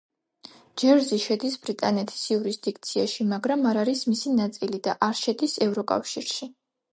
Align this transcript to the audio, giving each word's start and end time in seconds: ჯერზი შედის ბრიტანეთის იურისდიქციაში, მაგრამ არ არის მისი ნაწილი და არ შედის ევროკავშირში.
ჯერზი 0.83 1.19
შედის 1.25 1.57
ბრიტანეთის 1.67 2.23
იურისდიქციაში, 2.35 3.27
მაგრამ 3.35 3.67
არ 3.73 3.81
არის 3.83 4.01
მისი 4.13 4.35
ნაწილი 4.39 4.81
და 4.89 4.97
არ 5.11 5.21
შედის 5.21 5.55
ევროკავშირში. 5.69 6.51